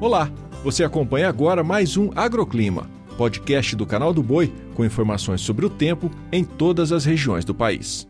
[0.00, 0.30] Olá,
[0.64, 5.68] você acompanha agora mais um Agroclima, podcast do canal do Boi com informações sobre o
[5.68, 8.08] tempo em todas as regiões do país.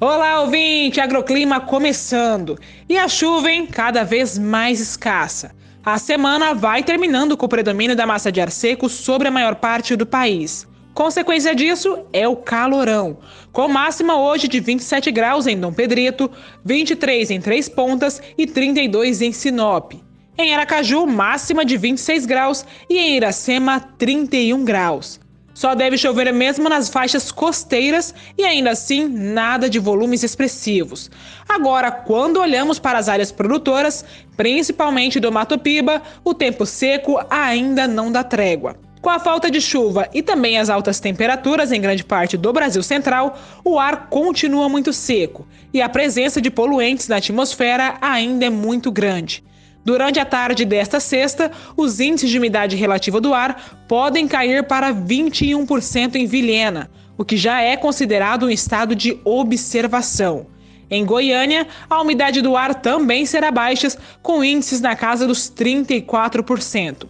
[0.00, 1.00] Olá, ouvinte!
[1.00, 2.56] Agroclima começando.
[2.88, 3.66] E a chuva, hein?
[3.66, 5.50] Cada vez mais escassa.
[5.84, 9.56] A semana vai terminando com o predomínio da massa de ar seco sobre a maior
[9.56, 10.64] parte do país.
[10.94, 13.18] Consequência disso é o calorão,
[13.50, 16.30] com máxima hoje de 27 graus em Dom Pedrito,
[16.64, 19.94] 23 em Três Pontas e 32 em Sinop.
[20.38, 25.20] Em Aracaju, máxima de 26 graus e em Iracema, 31 graus.
[25.52, 31.10] Só deve chover mesmo nas faixas costeiras e ainda assim nada de volumes expressivos.
[31.46, 37.86] Agora, quando olhamos para as áreas produtoras, principalmente do Mato Piba, o tempo seco ainda
[37.86, 38.76] não dá trégua.
[39.02, 42.82] Com a falta de chuva e também as altas temperaturas em grande parte do Brasil
[42.82, 48.50] Central, o ar continua muito seco e a presença de poluentes na atmosfera ainda é
[48.50, 49.44] muito grande.
[49.84, 54.94] Durante a tarde desta sexta, os índices de umidade relativa do ar podem cair para
[54.94, 56.88] 21% em Vilhena,
[57.18, 60.46] o que já é considerado um estado de observação.
[60.88, 63.88] Em Goiânia, a umidade do ar também será baixa,
[64.22, 67.08] com índices na casa dos 34%.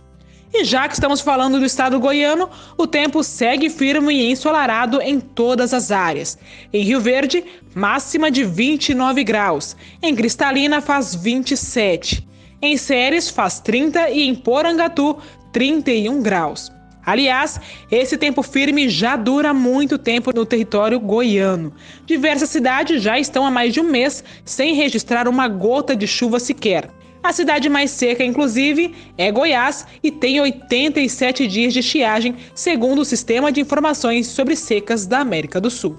[0.55, 5.19] E já que estamos falando do estado goiano, o tempo segue firme e ensolarado em
[5.19, 6.39] todas as áreas.
[6.73, 7.43] Em Rio Verde,
[7.75, 9.75] máxima de 29 graus.
[10.03, 12.32] Em Cristalina, faz 27.
[12.65, 15.19] Em Séries faz 30 e em Porangatu
[15.53, 16.71] 31 graus.
[17.05, 17.61] Aliás,
[17.91, 21.75] esse tempo firme já dura muito tempo no território goiano.
[22.07, 26.39] Diversas cidades já estão há mais de um mês sem registrar uma gota de chuva
[26.39, 26.89] sequer.
[27.21, 33.05] A cidade mais seca, inclusive, é Goiás e tem 87 dias de estiagem, segundo o
[33.05, 35.99] Sistema de Informações sobre Secas da América do Sul.